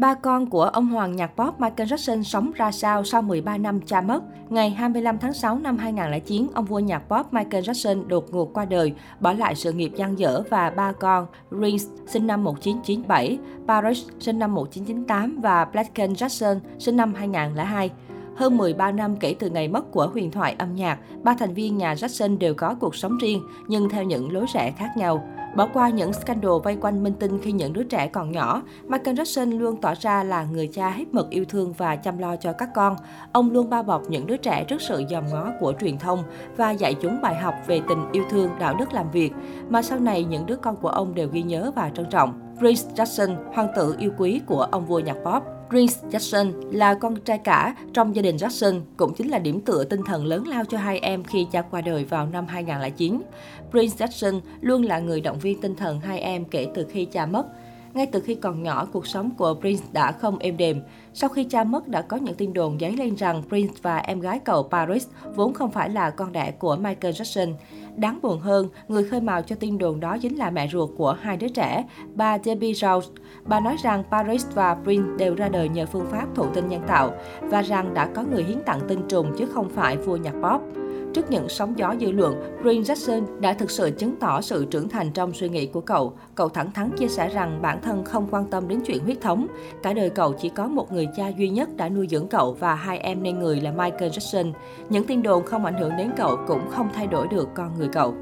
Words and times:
Ba 0.00 0.14
con 0.14 0.46
của 0.46 0.62
ông 0.62 0.86
hoàng 0.86 1.16
nhạc 1.16 1.26
pop 1.36 1.60
Michael 1.60 1.88
Jackson 1.88 2.22
sống 2.22 2.50
ra 2.54 2.72
sao 2.72 3.04
sau 3.04 3.22
13 3.22 3.58
năm 3.58 3.80
cha 3.86 4.00
mất? 4.00 4.22
Ngày 4.48 4.70
25 4.70 5.18
tháng 5.18 5.32
6 5.32 5.58
năm 5.58 5.78
2009, 5.78 6.46
ông 6.54 6.64
vua 6.64 6.78
nhạc 6.78 6.98
pop 6.98 7.32
Michael 7.32 7.64
Jackson 7.64 8.06
đột 8.06 8.26
ngột 8.30 8.54
qua 8.54 8.64
đời, 8.64 8.92
bỏ 9.20 9.32
lại 9.32 9.54
sự 9.54 9.72
nghiệp 9.72 9.92
dang 9.96 10.18
dở 10.18 10.42
và 10.50 10.70
ba 10.70 10.92
con 10.92 11.26
Prince 11.48 11.84
sinh 12.06 12.26
năm 12.26 12.44
1997, 12.44 13.38
Paris 13.68 14.04
sinh 14.20 14.38
năm 14.38 14.54
1998 14.54 15.40
và 15.40 15.64
Blacken 15.64 16.12
Jackson 16.12 16.58
sinh 16.78 16.96
năm 16.96 17.14
2002. 17.14 17.90
Hơn 18.36 18.56
13 18.56 18.92
năm 18.92 19.16
kể 19.16 19.34
từ 19.38 19.50
ngày 19.50 19.68
mất 19.68 19.92
của 19.92 20.10
huyền 20.12 20.30
thoại 20.30 20.54
âm 20.58 20.74
nhạc, 20.74 20.98
ba 21.22 21.34
thành 21.38 21.54
viên 21.54 21.78
nhà 21.78 21.94
Jackson 21.94 22.38
đều 22.38 22.54
có 22.54 22.74
cuộc 22.80 22.94
sống 22.94 23.18
riêng, 23.18 23.42
nhưng 23.68 23.88
theo 23.88 24.04
những 24.04 24.32
lối 24.32 24.46
rẽ 24.54 24.72
khác 24.76 24.90
nhau. 24.96 25.22
Bỏ 25.56 25.68
qua 25.72 25.88
những 25.88 26.12
scandal 26.12 26.52
vây 26.64 26.76
quanh 26.76 27.02
minh 27.02 27.14
tinh 27.18 27.40
khi 27.42 27.52
những 27.52 27.72
đứa 27.72 27.82
trẻ 27.82 28.06
còn 28.06 28.32
nhỏ, 28.32 28.62
Michael 28.86 29.16
Jackson 29.16 29.58
luôn 29.58 29.76
tỏ 29.76 29.94
ra 30.00 30.24
là 30.24 30.44
người 30.44 30.66
cha 30.66 30.90
hết 30.90 31.04
mực 31.12 31.30
yêu 31.30 31.44
thương 31.48 31.72
và 31.72 31.96
chăm 31.96 32.18
lo 32.18 32.36
cho 32.36 32.52
các 32.52 32.68
con. 32.74 32.96
Ông 33.32 33.50
luôn 33.50 33.70
bao 33.70 33.82
bọc 33.82 34.02
những 34.08 34.26
đứa 34.26 34.36
trẻ 34.36 34.64
trước 34.68 34.82
sự 34.82 35.02
dòm 35.10 35.24
ngó 35.30 35.52
của 35.60 35.72
truyền 35.80 35.98
thông 35.98 36.22
và 36.56 36.70
dạy 36.70 36.94
chúng 36.94 37.20
bài 37.22 37.34
học 37.34 37.54
về 37.66 37.80
tình 37.88 38.12
yêu 38.12 38.24
thương, 38.30 38.50
đạo 38.60 38.74
đức 38.78 38.92
làm 38.92 39.10
việc, 39.10 39.32
mà 39.68 39.82
sau 39.82 39.98
này 39.98 40.24
những 40.24 40.46
đứa 40.46 40.56
con 40.56 40.76
của 40.76 40.88
ông 40.88 41.14
đều 41.14 41.28
ghi 41.32 41.42
nhớ 41.42 41.72
và 41.76 41.90
trân 41.94 42.06
trọng. 42.10 42.40
Prince 42.58 42.82
Jackson, 42.94 43.36
hoàng 43.54 43.68
tử 43.76 43.96
yêu 43.98 44.10
quý 44.18 44.40
của 44.46 44.62
ông 44.70 44.86
vua 44.86 44.98
nhạc 44.98 45.16
pop, 45.24 45.42
Prince 45.70 45.94
Jackson 46.10 46.52
là 46.72 46.94
con 46.94 47.16
trai 47.16 47.38
cả 47.38 47.74
trong 47.92 48.16
gia 48.16 48.22
đình 48.22 48.36
Jackson, 48.36 48.80
cũng 48.96 49.14
chính 49.14 49.28
là 49.28 49.38
điểm 49.38 49.60
tựa 49.60 49.84
tinh 49.84 50.02
thần 50.06 50.24
lớn 50.26 50.48
lao 50.48 50.64
cho 50.64 50.78
hai 50.78 50.98
em 50.98 51.24
khi 51.24 51.46
cha 51.52 51.62
qua 51.62 51.80
đời 51.80 52.04
vào 52.04 52.26
năm 52.26 52.46
2009. 52.46 53.22
Prince 53.70 54.06
Jackson 54.06 54.40
luôn 54.60 54.82
là 54.82 54.98
người 54.98 55.20
động 55.20 55.38
viên 55.38 55.60
tinh 55.60 55.76
thần 55.76 56.00
hai 56.00 56.20
em 56.20 56.44
kể 56.44 56.66
từ 56.74 56.86
khi 56.90 57.04
cha 57.04 57.26
mất. 57.26 57.46
Ngay 57.94 58.06
từ 58.06 58.20
khi 58.20 58.34
còn 58.34 58.62
nhỏ, 58.62 58.86
cuộc 58.92 59.06
sống 59.06 59.30
của 59.38 59.54
Prince 59.60 59.84
đã 59.92 60.12
không 60.12 60.38
êm 60.38 60.56
đềm. 60.56 60.80
Sau 61.14 61.30
khi 61.30 61.44
cha 61.44 61.64
mất 61.64 61.88
đã 61.88 62.02
có 62.02 62.16
những 62.16 62.34
tin 62.34 62.52
đồn 62.52 62.78
dấy 62.80 62.92
lên 62.92 63.14
rằng 63.14 63.42
Prince 63.48 63.74
và 63.82 63.98
em 63.98 64.20
gái 64.20 64.38
cậu 64.38 64.62
Paris 64.62 65.08
vốn 65.34 65.54
không 65.54 65.70
phải 65.70 65.90
là 65.90 66.10
con 66.10 66.32
đẻ 66.32 66.50
của 66.50 66.76
Michael 66.76 67.14
Jackson. 67.14 67.52
Đáng 67.96 68.18
buồn 68.22 68.40
hơn, 68.40 68.68
người 68.88 69.04
khơi 69.04 69.20
mào 69.20 69.42
cho 69.42 69.56
tin 69.56 69.78
đồn 69.78 70.00
đó 70.00 70.18
chính 70.18 70.36
là 70.36 70.50
mẹ 70.50 70.68
ruột 70.68 70.90
của 70.96 71.16
hai 71.20 71.36
đứa 71.36 71.48
trẻ, 71.48 71.84
bà 72.14 72.38
Debbie 72.38 72.74
Rose. 72.74 73.08
Bà 73.44 73.60
nói 73.60 73.76
rằng 73.82 74.04
Paris 74.10 74.46
và 74.54 74.74
Prince 74.74 75.08
đều 75.18 75.34
ra 75.34 75.48
đời 75.48 75.68
nhờ 75.68 75.86
phương 75.86 76.06
pháp 76.10 76.26
thụ 76.34 76.46
tinh 76.54 76.68
nhân 76.68 76.82
tạo 76.86 77.12
và 77.40 77.62
rằng 77.62 77.94
đã 77.94 78.08
có 78.14 78.22
người 78.22 78.44
hiến 78.44 78.58
tặng 78.66 78.80
tinh 78.88 79.00
trùng 79.08 79.32
chứ 79.38 79.46
không 79.46 79.68
phải 79.68 79.96
vua 79.96 80.16
nhạc 80.16 80.34
pop. 80.42 80.79
Trước 81.14 81.30
những 81.30 81.48
sóng 81.48 81.78
gió 81.78 81.94
dư 82.00 82.12
luận, 82.12 82.34
Green 82.62 82.82
Jackson 82.82 83.40
đã 83.40 83.52
thực 83.52 83.70
sự 83.70 83.90
chứng 83.90 84.16
tỏ 84.16 84.40
sự 84.40 84.64
trưởng 84.64 84.88
thành 84.88 85.10
trong 85.12 85.32
suy 85.32 85.48
nghĩ 85.48 85.66
của 85.66 85.80
cậu. 85.80 86.12
Cậu 86.34 86.48
thẳng 86.48 86.72
thắn 86.72 86.90
chia 86.90 87.08
sẻ 87.08 87.28
rằng 87.28 87.62
bản 87.62 87.80
thân 87.82 88.04
không 88.04 88.26
quan 88.30 88.44
tâm 88.50 88.68
đến 88.68 88.80
chuyện 88.86 89.04
huyết 89.04 89.20
thống. 89.20 89.46
Cả 89.82 89.92
đời 89.92 90.10
cậu 90.10 90.32
chỉ 90.32 90.48
có 90.48 90.66
một 90.66 90.92
người 90.92 91.08
cha 91.16 91.28
duy 91.28 91.48
nhất 91.48 91.68
đã 91.76 91.88
nuôi 91.88 92.06
dưỡng 92.10 92.28
cậu 92.28 92.52
và 92.52 92.74
hai 92.74 92.98
em 92.98 93.22
nên 93.22 93.38
người 93.38 93.60
là 93.60 93.70
Michael 93.70 94.10
Jackson. 94.10 94.52
Những 94.88 95.06
tin 95.06 95.22
đồn 95.22 95.44
không 95.44 95.64
ảnh 95.64 95.78
hưởng 95.78 95.96
đến 95.96 96.10
cậu 96.16 96.36
cũng 96.46 96.70
không 96.70 96.88
thay 96.94 97.06
đổi 97.06 97.28
được 97.28 97.48
con 97.54 97.78
người 97.78 97.88
cậu. 97.92 98.14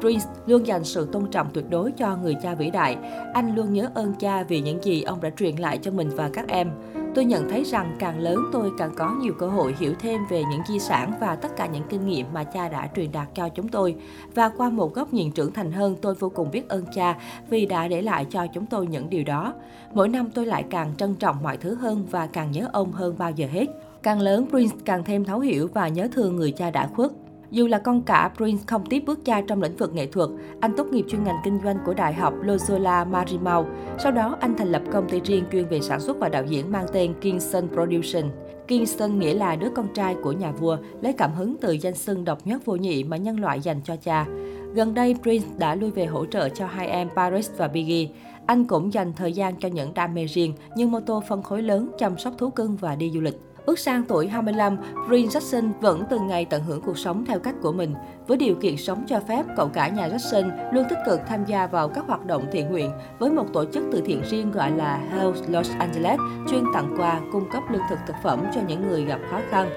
Prince 0.00 0.26
luôn 0.46 0.66
dành 0.66 0.84
sự 0.84 1.08
tôn 1.12 1.26
trọng 1.30 1.46
tuyệt 1.52 1.70
đối 1.70 1.92
cho 1.92 2.16
người 2.16 2.36
cha 2.42 2.54
vĩ 2.54 2.70
đại. 2.70 2.96
Anh 3.34 3.54
luôn 3.56 3.72
nhớ 3.72 3.90
ơn 3.94 4.14
cha 4.18 4.42
vì 4.42 4.60
những 4.60 4.84
gì 4.84 5.02
ông 5.02 5.20
đã 5.20 5.30
truyền 5.30 5.56
lại 5.56 5.78
cho 5.82 5.90
mình 5.90 6.10
và 6.16 6.30
các 6.32 6.48
em. 6.48 6.70
Tôi 7.14 7.24
nhận 7.24 7.48
thấy 7.48 7.64
rằng 7.64 7.96
càng 7.98 8.18
lớn 8.18 8.44
tôi 8.52 8.70
càng 8.78 8.94
có 8.96 9.14
nhiều 9.20 9.32
cơ 9.38 9.48
hội 9.48 9.74
hiểu 9.78 9.94
thêm 10.00 10.20
về 10.30 10.42
những 10.50 10.60
di 10.68 10.78
sản 10.78 11.12
và 11.20 11.36
tất 11.36 11.56
cả 11.56 11.66
những 11.66 11.82
kinh 11.88 12.06
nghiệm 12.06 12.26
mà 12.32 12.44
cha 12.44 12.68
đã 12.68 12.88
truyền 12.96 13.12
đạt 13.12 13.28
cho 13.34 13.48
chúng 13.48 13.68
tôi. 13.68 13.96
Và 14.34 14.48
qua 14.48 14.70
một 14.70 14.94
góc 14.94 15.12
nhìn 15.12 15.30
trưởng 15.30 15.52
thành 15.52 15.72
hơn, 15.72 15.96
tôi 16.02 16.14
vô 16.14 16.28
cùng 16.28 16.50
biết 16.50 16.68
ơn 16.68 16.84
cha 16.94 17.18
vì 17.50 17.66
đã 17.66 17.88
để 17.88 18.02
lại 18.02 18.26
cho 18.30 18.46
chúng 18.54 18.66
tôi 18.66 18.86
những 18.86 19.10
điều 19.10 19.24
đó. 19.24 19.54
Mỗi 19.94 20.08
năm 20.08 20.30
tôi 20.34 20.46
lại 20.46 20.64
càng 20.70 20.92
trân 20.96 21.14
trọng 21.14 21.42
mọi 21.42 21.56
thứ 21.56 21.74
hơn 21.74 22.06
và 22.10 22.26
càng 22.26 22.52
nhớ 22.52 22.68
ông 22.72 22.92
hơn 22.92 23.14
bao 23.18 23.30
giờ 23.30 23.46
hết. 23.52 23.66
Càng 24.02 24.20
lớn, 24.20 24.46
Prince 24.50 24.76
càng 24.84 25.04
thêm 25.04 25.24
thấu 25.24 25.40
hiểu 25.40 25.68
và 25.74 25.88
nhớ 25.88 26.08
thương 26.12 26.36
người 26.36 26.52
cha 26.52 26.70
đã 26.70 26.86
khuất. 26.86 27.10
Dù 27.52 27.66
là 27.66 27.78
con 27.78 28.02
cả, 28.02 28.32
Prince 28.36 28.62
không 28.66 28.86
tiếp 28.86 29.02
bước 29.06 29.24
cha 29.24 29.40
trong 29.40 29.62
lĩnh 29.62 29.76
vực 29.76 29.94
nghệ 29.94 30.06
thuật. 30.06 30.30
Anh 30.60 30.72
tốt 30.76 30.86
nghiệp 30.86 31.04
chuyên 31.08 31.24
ngành 31.24 31.36
kinh 31.44 31.58
doanh 31.64 31.78
của 31.86 31.94
Đại 31.94 32.14
học 32.14 32.34
Loyola 32.42 33.04
Marymount. 33.04 33.66
Sau 33.98 34.12
đó, 34.12 34.36
anh 34.40 34.56
thành 34.56 34.72
lập 34.72 34.82
công 34.92 35.08
ty 35.08 35.20
riêng 35.24 35.44
chuyên 35.52 35.68
về 35.68 35.80
sản 35.80 36.00
xuất 36.00 36.18
và 36.18 36.28
đạo 36.28 36.44
diễn 36.44 36.72
mang 36.72 36.86
tên 36.92 37.14
Kingston 37.20 37.68
Production. 37.68 38.30
Kingston 38.68 39.18
nghĩa 39.18 39.34
là 39.34 39.56
đứa 39.56 39.68
con 39.74 39.88
trai 39.94 40.16
của 40.22 40.32
nhà 40.32 40.52
vua, 40.52 40.76
lấy 41.00 41.12
cảm 41.12 41.34
hứng 41.34 41.56
từ 41.60 41.72
danh 41.72 41.94
xưng 41.94 42.24
độc 42.24 42.46
nhất 42.46 42.64
vô 42.64 42.76
nhị 42.76 43.04
mà 43.04 43.16
nhân 43.16 43.40
loại 43.40 43.60
dành 43.60 43.80
cho 43.84 43.96
cha. 43.96 44.26
Gần 44.74 44.94
đây, 44.94 45.16
Prince 45.22 45.48
đã 45.58 45.74
lui 45.74 45.90
về 45.90 46.06
hỗ 46.06 46.26
trợ 46.26 46.48
cho 46.48 46.66
hai 46.66 46.88
em 46.88 47.08
Paris 47.16 47.50
và 47.56 47.68
Biggie. 47.68 48.08
Anh 48.46 48.64
cũng 48.64 48.92
dành 48.92 49.12
thời 49.12 49.32
gian 49.32 49.54
cho 49.60 49.68
những 49.68 49.94
đam 49.94 50.14
mê 50.14 50.24
riêng 50.24 50.54
như 50.76 50.86
mô 50.86 51.00
tô 51.00 51.22
phân 51.28 51.42
khối 51.42 51.62
lớn, 51.62 51.90
chăm 51.98 52.18
sóc 52.18 52.32
thú 52.38 52.50
cưng 52.50 52.76
và 52.76 52.94
đi 52.94 53.10
du 53.10 53.20
lịch. 53.20 53.40
Bước 53.66 53.78
sang 53.78 54.04
tuổi 54.08 54.28
25, 54.28 54.76
Prince 55.08 55.40
Jackson 55.40 55.70
vẫn 55.80 56.04
từng 56.10 56.26
ngày 56.26 56.44
tận 56.44 56.62
hưởng 56.62 56.80
cuộc 56.80 56.98
sống 56.98 57.24
theo 57.24 57.38
cách 57.38 57.54
của 57.62 57.72
mình. 57.72 57.94
Với 58.26 58.36
điều 58.36 58.54
kiện 58.54 58.76
sống 58.76 59.04
cho 59.08 59.20
phép, 59.20 59.46
cậu 59.56 59.68
cả 59.68 59.88
nhà 59.88 60.08
Jackson 60.08 60.72
luôn 60.72 60.84
tích 60.90 60.98
cực 61.06 61.20
tham 61.28 61.44
gia 61.44 61.66
vào 61.66 61.88
các 61.88 62.04
hoạt 62.06 62.26
động 62.26 62.46
thiện 62.52 62.70
nguyện 62.70 62.90
với 63.18 63.30
một 63.30 63.46
tổ 63.52 63.64
chức 63.64 63.84
từ 63.92 64.02
thiện 64.04 64.22
riêng 64.30 64.52
gọi 64.52 64.70
là 64.70 64.96
Health 64.96 65.50
Los 65.50 65.70
Angeles, 65.78 66.20
chuyên 66.50 66.64
tặng 66.74 66.94
quà, 66.98 67.20
cung 67.32 67.50
cấp 67.52 67.62
lương 67.70 67.82
thực 67.90 67.98
thực 68.06 68.16
phẩm 68.22 68.44
cho 68.54 68.60
những 68.68 68.88
người 68.88 69.04
gặp 69.04 69.20
khó 69.30 69.40
khăn. 69.50 69.70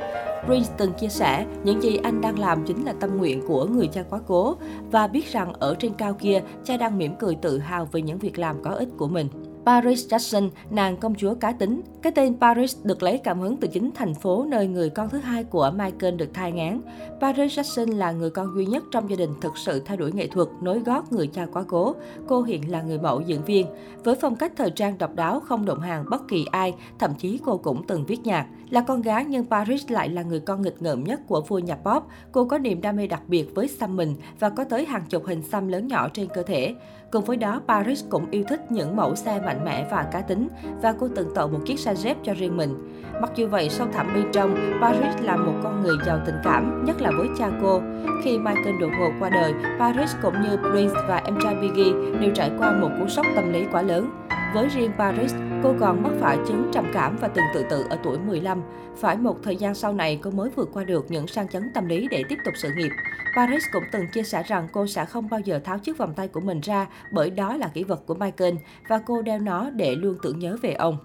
Prince 0.45 0.69
từng 0.77 0.93
chia 0.93 1.07
sẻ, 1.07 1.45
những 1.63 1.83
gì 1.83 1.97
anh 1.97 2.21
đang 2.21 2.39
làm 2.39 2.65
chính 2.65 2.85
là 2.85 2.93
tâm 2.99 3.17
nguyện 3.17 3.47
của 3.47 3.65
người 3.65 3.87
cha 3.87 4.03
quá 4.09 4.19
cố 4.27 4.55
và 4.91 5.07
biết 5.07 5.31
rằng 5.31 5.53
ở 5.53 5.75
trên 5.79 5.93
cao 5.93 6.13
kia, 6.13 6.41
cha 6.63 6.77
đang 6.77 6.97
mỉm 6.97 7.15
cười 7.19 7.35
tự 7.35 7.59
hào 7.59 7.85
về 7.85 8.01
những 8.01 8.17
việc 8.17 8.39
làm 8.39 8.63
có 8.63 8.71
ích 8.71 8.89
của 8.97 9.07
mình. 9.07 9.27
Paris 9.65 10.07
Jackson, 10.07 10.49
nàng 10.69 10.97
công 10.97 11.15
chúa 11.15 11.35
cá 11.35 11.51
tính. 11.51 11.81
Cái 12.01 12.11
tên 12.11 12.39
Paris 12.39 12.77
được 12.83 13.03
lấy 13.03 13.17
cảm 13.17 13.39
hứng 13.39 13.57
từ 13.57 13.67
chính 13.67 13.91
thành 13.95 14.13
phố 14.13 14.45
nơi 14.49 14.67
người 14.67 14.89
con 14.89 15.09
thứ 15.09 15.17
hai 15.17 15.43
của 15.43 15.71
Michael 15.75 16.15
được 16.15 16.33
thai 16.33 16.51
ngán. 16.51 16.81
Paris 17.21 17.59
Jackson 17.59 17.97
là 17.97 18.11
người 18.11 18.29
con 18.29 18.55
duy 18.55 18.65
nhất 18.65 18.83
trong 18.91 19.09
gia 19.09 19.15
đình 19.15 19.29
thực 19.41 19.57
sự 19.57 19.79
theo 19.79 19.97
đuổi 19.97 20.11
nghệ 20.11 20.27
thuật, 20.27 20.47
nối 20.61 20.79
gót 20.79 21.11
người 21.11 21.27
cha 21.27 21.45
quá 21.53 21.63
cố. 21.67 21.95
Cô 22.27 22.41
hiện 22.41 22.71
là 22.71 22.81
người 22.81 22.99
mẫu 22.99 23.21
diễn 23.21 23.43
viên. 23.45 23.67
Với 24.03 24.15
phong 24.15 24.35
cách 24.35 24.53
thời 24.55 24.71
trang 24.71 24.97
độc 24.97 25.15
đáo, 25.15 25.39
không 25.39 25.65
động 25.65 25.79
hàng 25.79 26.05
bất 26.09 26.27
kỳ 26.27 26.45
ai, 26.51 26.73
thậm 26.99 27.13
chí 27.17 27.39
cô 27.45 27.57
cũng 27.57 27.87
từng 27.87 28.05
viết 28.05 28.19
nhạc. 28.23 28.47
Là 28.69 28.81
con 28.81 29.01
gái 29.01 29.25
nhưng 29.25 29.45
Paris 29.45 29.91
lại 29.91 30.09
là 30.09 30.21
người 30.21 30.39
con 30.39 30.61
nghịch 30.61 30.81
ngợm 30.81 31.03
nhất 31.03 31.19
của 31.27 31.41
vua 31.41 31.59
nhạc 31.59 31.75
pop. 31.75 32.03
Cô 32.31 32.45
có 32.45 32.57
niềm 32.57 32.81
đam 32.81 32.95
mê 32.95 33.07
đặc 33.07 33.21
biệt 33.27 33.55
với 33.55 33.67
xăm 33.67 33.95
mình 33.95 34.15
và 34.39 34.49
có 34.49 34.63
tới 34.63 34.85
hàng 34.85 35.03
chục 35.09 35.25
hình 35.25 35.43
xăm 35.43 35.67
lớn 35.67 35.87
nhỏ 35.87 36.09
trên 36.13 36.27
cơ 36.33 36.43
thể. 36.43 36.75
Cùng 37.15 37.25
với 37.25 37.37
đó, 37.37 37.61
Paris 37.67 38.05
cũng 38.09 38.25
yêu 38.31 38.43
thích 38.47 38.71
những 38.71 38.95
mẫu 38.95 39.15
xe 39.15 39.41
mạnh 39.45 39.65
mẽ 39.65 39.87
và 39.91 40.03
cá 40.11 40.21
tính 40.21 40.47
và 40.81 40.93
cô 40.99 41.07
từng 41.15 41.31
tậu 41.35 41.47
một 41.47 41.59
chiếc 41.65 41.79
xe 41.79 41.95
dép 41.95 42.17
cho 42.23 42.33
riêng 42.33 42.57
mình. 42.57 43.03
Mặc 43.21 43.31
dù 43.35 43.47
vậy, 43.47 43.69
sâu 43.69 43.87
thẳm 43.93 44.13
bên 44.13 44.25
trong, 44.33 44.77
Paris 44.81 45.15
là 45.21 45.35
một 45.35 45.53
con 45.63 45.83
người 45.83 45.95
giàu 46.05 46.19
tình 46.25 46.35
cảm, 46.43 46.85
nhất 46.85 47.01
là 47.01 47.11
với 47.17 47.27
cha 47.37 47.51
cô. 47.61 47.81
Khi 48.23 48.37
Michael 48.37 48.79
đột 48.81 48.89
ngột 48.99 49.11
qua 49.19 49.29
đời, 49.29 49.53
Paris 49.79 50.15
cũng 50.21 50.33
như 50.41 50.57
Prince 50.57 50.99
và 51.07 51.21
em 51.25 51.37
trai 51.43 51.55
Biggie 51.55 52.19
đều 52.21 52.31
trải 52.35 52.51
qua 52.59 52.71
một 52.71 52.89
cú 52.99 53.07
sốc 53.07 53.25
tâm 53.35 53.53
lý 53.53 53.65
quá 53.71 53.81
lớn. 53.81 54.24
Với 54.55 54.67
riêng 54.67 54.91
Paris, 54.97 55.33
cô 55.63 55.73
còn 55.79 56.03
mắc 56.03 56.11
phải 56.19 56.37
chứng 56.47 56.69
trầm 56.73 56.85
cảm 56.93 57.17
và 57.21 57.27
từng 57.27 57.45
tự 57.53 57.65
tử 57.69 57.85
ở 57.89 57.97
tuổi 58.03 58.17
15. 58.19 58.61
Phải 58.97 59.17
một 59.17 59.37
thời 59.43 59.55
gian 59.55 59.75
sau 59.75 59.93
này, 59.93 60.19
cô 60.21 60.31
mới 60.31 60.49
vượt 60.55 60.69
qua 60.73 60.83
được 60.83 61.05
những 61.09 61.27
sang 61.27 61.47
chấn 61.47 61.71
tâm 61.73 61.87
lý 61.87 62.07
để 62.11 62.23
tiếp 62.29 62.35
tục 62.45 62.53
sự 62.57 62.69
nghiệp. 62.77 62.89
Paris 63.35 63.63
cũng 63.73 63.83
từng 63.91 64.05
chia 64.13 64.23
sẻ 64.23 64.43
rằng 64.47 64.67
cô 64.71 64.87
sẽ 64.87 65.05
không 65.05 65.29
bao 65.29 65.39
giờ 65.39 65.59
tháo 65.63 65.79
chiếc 65.79 65.97
vòng 65.97 66.13
tay 66.13 66.27
của 66.27 66.39
mình 66.39 66.61
ra 66.61 66.87
bởi 67.11 67.29
đó 67.29 67.57
là 67.57 67.67
kỷ 67.67 67.83
vật 67.83 68.05
của 68.05 68.15
Michael 68.15 68.55
và 68.89 68.99
cô 69.05 69.21
đeo 69.21 69.39
nó 69.39 69.69
để 69.69 69.95
luôn 69.95 70.17
tưởng 70.23 70.39
nhớ 70.39 70.57
về 70.61 70.73
ông. 70.73 70.97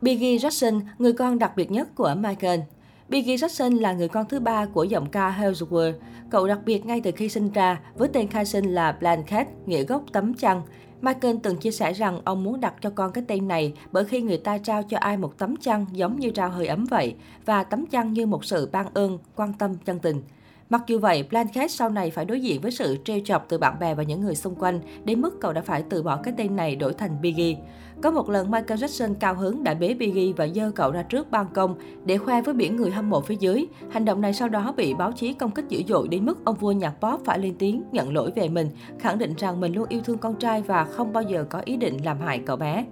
Biggie 0.00 0.36
Jackson, 0.36 0.80
người 0.98 1.12
con 1.12 1.38
đặc 1.38 1.52
biệt 1.56 1.70
nhất 1.70 1.88
của 1.94 2.14
Michael. 2.18 2.60
Biggie 3.08 3.36
Jackson 3.36 3.80
là 3.80 3.92
người 3.92 4.08
con 4.08 4.26
thứ 4.28 4.40
ba 4.40 4.66
của 4.66 4.84
giọng 4.84 5.10
ca 5.10 5.36
Hillsworth. 5.40 5.92
Cậu 6.30 6.46
đặc 6.46 6.58
biệt 6.64 6.86
ngay 6.86 7.00
từ 7.04 7.10
khi 7.16 7.28
sinh 7.28 7.52
ra, 7.52 7.80
với 7.94 8.08
tên 8.08 8.28
khai 8.28 8.44
sinh 8.44 8.74
là 8.74 8.92
Blanket, 8.92 9.46
nghĩa 9.66 9.82
gốc 9.82 10.02
tấm 10.12 10.34
chăn. 10.34 10.62
Michael 11.00 11.36
từng 11.42 11.56
chia 11.56 11.70
sẻ 11.70 11.92
rằng 11.92 12.20
ông 12.24 12.44
muốn 12.44 12.60
đặt 12.60 12.74
cho 12.80 12.90
con 12.90 13.12
cái 13.12 13.24
tên 13.28 13.48
này 13.48 13.74
bởi 13.92 14.04
khi 14.04 14.20
người 14.20 14.38
ta 14.38 14.58
trao 14.58 14.82
cho 14.82 14.98
ai 14.98 15.16
một 15.16 15.38
tấm 15.38 15.56
chăn 15.56 15.86
giống 15.92 16.20
như 16.20 16.30
trao 16.30 16.50
hơi 16.50 16.66
ấm 16.66 16.84
vậy, 16.90 17.14
và 17.44 17.64
tấm 17.64 17.86
chăn 17.86 18.12
như 18.12 18.26
một 18.26 18.44
sự 18.44 18.68
ban 18.72 18.86
ơn, 18.94 19.18
quan 19.36 19.52
tâm 19.52 19.74
chân 19.84 19.98
tình. 19.98 20.22
Mặc 20.70 20.82
dù 20.86 20.98
vậy, 20.98 21.22
Blanchett 21.30 21.70
sau 21.70 21.88
này 21.88 22.10
phải 22.10 22.24
đối 22.24 22.40
diện 22.40 22.60
với 22.60 22.70
sự 22.70 22.96
trêu 23.04 23.20
chọc 23.24 23.48
từ 23.48 23.58
bạn 23.58 23.78
bè 23.78 23.94
và 23.94 24.02
những 24.02 24.20
người 24.20 24.34
xung 24.34 24.54
quanh, 24.54 24.80
đến 25.04 25.20
mức 25.20 25.40
cậu 25.40 25.52
đã 25.52 25.60
phải 25.60 25.82
từ 25.90 26.02
bỏ 26.02 26.16
cái 26.16 26.34
tên 26.36 26.56
này 26.56 26.76
đổi 26.76 26.92
thành 26.94 27.20
Biggie. 27.20 27.56
Có 28.02 28.10
một 28.10 28.30
lần 28.30 28.50
Michael 28.50 28.80
Jackson 28.80 29.14
cao 29.20 29.34
hứng 29.34 29.64
đã 29.64 29.74
bế 29.74 29.94
Biggie 29.94 30.32
và 30.36 30.48
dơ 30.48 30.70
cậu 30.74 30.90
ra 30.90 31.02
trước 31.02 31.30
ban 31.30 31.46
công 31.54 31.74
để 32.04 32.18
khoe 32.18 32.42
với 32.42 32.54
biển 32.54 32.76
người 32.76 32.90
hâm 32.90 33.10
mộ 33.10 33.20
phía 33.20 33.36
dưới. 33.40 33.66
Hành 33.90 34.04
động 34.04 34.20
này 34.20 34.34
sau 34.34 34.48
đó 34.48 34.74
bị 34.76 34.94
báo 34.94 35.12
chí 35.12 35.32
công 35.32 35.50
kích 35.50 35.68
dữ 35.68 35.82
dội 35.88 36.08
đến 36.08 36.26
mức 36.26 36.44
ông 36.44 36.56
vua 36.56 36.72
nhạc 36.72 36.90
pop 36.90 37.24
phải 37.24 37.38
lên 37.38 37.54
tiếng 37.58 37.82
nhận 37.92 38.14
lỗi 38.14 38.30
về 38.36 38.48
mình, 38.48 38.70
khẳng 38.98 39.18
định 39.18 39.34
rằng 39.38 39.60
mình 39.60 39.72
luôn 39.74 39.88
yêu 39.88 40.00
thương 40.04 40.18
con 40.18 40.34
trai 40.34 40.62
và 40.62 40.84
không 40.84 41.12
bao 41.12 41.22
giờ 41.22 41.44
có 41.50 41.62
ý 41.64 41.76
định 41.76 41.96
làm 42.04 42.20
hại 42.20 42.38
cậu 42.46 42.56
bé. 42.56 42.84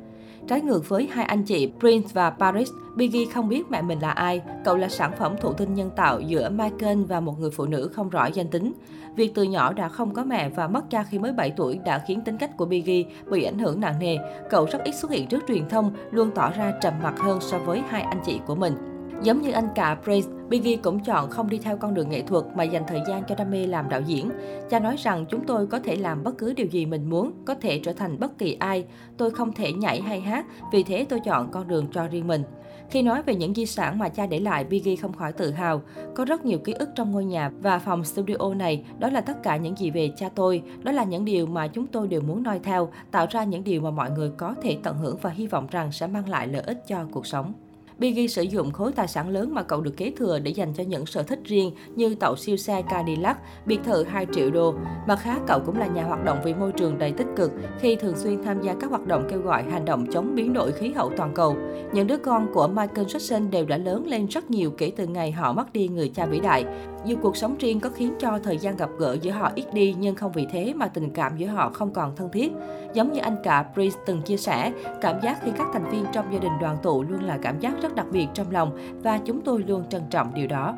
Trái 0.48 0.60
ngược 0.60 0.88
với 0.88 1.08
hai 1.12 1.24
anh 1.24 1.42
chị 1.42 1.72
Prince 1.80 2.08
và 2.12 2.30
Paris, 2.30 2.70
Biggie 2.94 3.24
không 3.34 3.48
biết 3.48 3.70
mẹ 3.70 3.82
mình 3.82 3.98
là 3.98 4.10
ai. 4.10 4.42
Cậu 4.64 4.76
là 4.76 4.88
sản 4.88 5.12
phẩm 5.18 5.34
thụ 5.40 5.52
tinh 5.52 5.74
nhân 5.74 5.90
tạo 5.96 6.20
giữa 6.20 6.48
Michael 6.48 7.02
và 7.02 7.20
một 7.20 7.40
người 7.40 7.50
phụ 7.50 7.66
nữ 7.66 7.90
không 7.94 8.10
rõ 8.10 8.26
danh 8.26 8.48
tính. 8.48 8.72
Việc 9.16 9.34
từ 9.34 9.42
nhỏ 9.42 9.72
đã 9.72 9.88
không 9.88 10.14
có 10.14 10.24
mẹ 10.24 10.48
và 10.48 10.68
mất 10.68 10.90
cha 10.90 11.02
khi 11.02 11.18
mới 11.18 11.32
7 11.32 11.50
tuổi 11.50 11.78
đã 11.84 11.98
khiến 12.06 12.20
tính 12.20 12.38
cách 12.38 12.56
của 12.56 12.66
Biggie 12.66 13.04
bị 13.30 13.44
ảnh 13.44 13.58
hưởng 13.58 13.80
nặng 13.80 13.98
nề. 14.00 14.16
Cậu 14.50 14.66
rất 14.72 14.84
ít 14.84 14.94
xuất 14.94 15.10
hiện 15.10 15.26
trước 15.26 15.44
truyền 15.48 15.68
thông, 15.68 15.92
luôn 16.10 16.30
tỏ 16.34 16.50
ra 16.50 16.72
trầm 16.80 16.94
mặc 17.02 17.14
hơn 17.18 17.38
so 17.40 17.58
với 17.58 17.82
hai 17.88 18.02
anh 18.02 18.20
chị 18.26 18.40
của 18.46 18.54
mình. 18.54 18.95
Giống 19.22 19.42
như 19.42 19.50
anh 19.52 19.68
cả 19.74 19.98
Praise, 20.04 20.28
Biggie 20.48 20.76
cũng 20.76 21.04
chọn 21.04 21.30
không 21.30 21.48
đi 21.48 21.58
theo 21.58 21.76
con 21.76 21.94
đường 21.94 22.08
nghệ 22.08 22.22
thuật 22.22 22.44
mà 22.54 22.64
dành 22.64 22.82
thời 22.88 23.00
gian 23.08 23.22
cho 23.28 23.34
đam 23.34 23.50
mê 23.50 23.66
làm 23.66 23.88
đạo 23.88 24.00
diễn. 24.00 24.30
Cha 24.70 24.78
nói 24.78 24.96
rằng 24.98 25.26
chúng 25.28 25.46
tôi 25.46 25.66
có 25.66 25.78
thể 25.78 25.96
làm 25.96 26.22
bất 26.22 26.38
cứ 26.38 26.52
điều 26.52 26.66
gì 26.66 26.86
mình 26.86 27.10
muốn, 27.10 27.32
có 27.44 27.54
thể 27.54 27.78
trở 27.78 27.92
thành 27.92 28.18
bất 28.20 28.38
kỳ 28.38 28.56
ai. 28.60 28.84
Tôi 29.16 29.30
không 29.30 29.52
thể 29.52 29.72
nhảy 29.72 30.00
hay 30.00 30.20
hát, 30.20 30.46
vì 30.72 30.82
thế 30.82 31.06
tôi 31.08 31.20
chọn 31.20 31.50
con 31.50 31.68
đường 31.68 31.86
cho 31.92 32.08
riêng 32.08 32.26
mình. 32.26 32.42
Khi 32.90 33.02
nói 33.02 33.22
về 33.22 33.34
những 33.34 33.54
di 33.54 33.66
sản 33.66 33.98
mà 33.98 34.08
cha 34.08 34.26
để 34.26 34.40
lại, 34.40 34.64
Biggie 34.64 34.96
không 34.96 35.12
khỏi 35.12 35.32
tự 35.32 35.50
hào. 35.50 35.82
Có 36.14 36.24
rất 36.24 36.44
nhiều 36.44 36.58
ký 36.58 36.72
ức 36.72 36.88
trong 36.94 37.12
ngôi 37.12 37.24
nhà 37.24 37.50
và 37.60 37.78
phòng 37.78 38.04
studio 38.04 38.54
này, 38.56 38.84
đó 38.98 39.10
là 39.10 39.20
tất 39.20 39.42
cả 39.42 39.56
những 39.56 39.78
gì 39.78 39.90
về 39.90 40.10
cha 40.16 40.28
tôi. 40.34 40.62
Đó 40.82 40.92
là 40.92 41.04
những 41.04 41.24
điều 41.24 41.46
mà 41.46 41.66
chúng 41.66 41.86
tôi 41.86 42.08
đều 42.08 42.20
muốn 42.20 42.42
noi 42.42 42.58
theo, 42.58 42.88
tạo 43.10 43.26
ra 43.30 43.44
những 43.44 43.64
điều 43.64 43.80
mà 43.80 43.90
mọi 43.90 44.10
người 44.10 44.30
có 44.36 44.54
thể 44.62 44.78
tận 44.82 44.98
hưởng 44.98 45.16
và 45.22 45.30
hy 45.30 45.46
vọng 45.46 45.66
rằng 45.70 45.92
sẽ 45.92 46.06
mang 46.06 46.28
lại 46.28 46.48
lợi 46.48 46.62
ích 46.66 46.86
cho 46.86 47.06
cuộc 47.12 47.26
sống. 47.26 47.52
Biggie 47.98 48.26
sử 48.26 48.42
dụng 48.42 48.72
khối 48.72 48.92
tài 48.92 49.08
sản 49.08 49.28
lớn 49.28 49.54
mà 49.54 49.62
cậu 49.62 49.80
được 49.80 49.96
kế 49.96 50.12
thừa 50.16 50.38
để 50.38 50.50
dành 50.50 50.72
cho 50.74 50.84
những 50.84 51.06
sở 51.06 51.22
thích 51.22 51.38
riêng 51.44 51.70
như 51.94 52.14
tàu 52.14 52.36
siêu 52.36 52.56
xe 52.56 52.82
Cadillac, 52.82 53.38
biệt 53.66 53.80
thự 53.84 54.04
2 54.04 54.26
triệu 54.32 54.50
đô. 54.50 54.74
Mặt 55.06 55.16
khác, 55.16 55.40
cậu 55.46 55.60
cũng 55.66 55.78
là 55.78 55.86
nhà 55.86 56.04
hoạt 56.04 56.24
động 56.24 56.38
vì 56.44 56.54
môi 56.54 56.72
trường 56.72 56.98
đầy 56.98 57.12
tích 57.12 57.26
cực 57.36 57.52
khi 57.78 57.96
thường 57.96 58.16
xuyên 58.16 58.42
tham 58.42 58.60
gia 58.60 58.74
các 58.74 58.90
hoạt 58.90 59.06
động 59.06 59.26
kêu 59.30 59.40
gọi 59.40 59.62
hành 59.62 59.84
động 59.84 60.06
chống 60.12 60.34
biến 60.34 60.52
đổi 60.52 60.72
khí 60.72 60.92
hậu 60.92 61.10
toàn 61.16 61.34
cầu. 61.34 61.56
Những 61.92 62.06
đứa 62.06 62.16
con 62.16 62.46
của 62.54 62.68
Michael 62.68 63.06
Jackson 63.06 63.50
đều 63.50 63.64
đã 63.64 63.76
lớn 63.76 64.06
lên 64.06 64.26
rất 64.26 64.50
nhiều 64.50 64.70
kể 64.70 64.92
từ 64.96 65.06
ngày 65.06 65.32
họ 65.32 65.52
mất 65.52 65.72
đi 65.72 65.88
người 65.88 66.08
cha 66.08 66.26
vĩ 66.26 66.40
đại. 66.40 66.64
Dù 67.04 67.16
cuộc 67.22 67.36
sống 67.36 67.56
riêng 67.58 67.80
có 67.80 67.90
khiến 67.90 68.14
cho 68.18 68.38
thời 68.44 68.58
gian 68.58 68.76
gặp 68.76 68.90
gỡ 68.98 69.16
giữa 69.22 69.30
họ 69.30 69.50
ít 69.54 69.74
đi 69.74 69.96
nhưng 69.98 70.14
không 70.14 70.32
vì 70.32 70.46
thế 70.52 70.74
mà 70.74 70.88
tình 70.88 71.10
cảm 71.10 71.36
giữa 71.36 71.46
họ 71.46 71.70
không 71.70 71.92
còn 71.92 72.16
thân 72.16 72.28
thiết. 72.32 72.52
Giống 72.94 73.12
như 73.12 73.20
anh 73.20 73.36
cả 73.44 73.64
Prince 73.74 73.96
từng 74.06 74.22
chia 74.22 74.36
sẻ, 74.36 74.72
cảm 75.00 75.16
giác 75.22 75.38
khi 75.44 75.50
các 75.58 75.66
thành 75.72 75.90
viên 75.90 76.04
trong 76.12 76.32
gia 76.32 76.38
đình 76.38 76.52
đoàn 76.60 76.76
tụ 76.82 77.02
luôn 77.02 77.22
là 77.24 77.38
cảm 77.42 77.60
giác 77.60 77.82
rất 77.82 77.85
rất 77.86 77.94
đặc 77.94 78.06
biệt 78.10 78.26
trong 78.34 78.50
lòng 78.50 78.78
và 79.02 79.18
chúng 79.18 79.40
tôi 79.40 79.64
luôn 79.66 79.84
trân 79.88 80.02
trọng 80.10 80.34
điều 80.34 80.46
đó. 80.46 80.74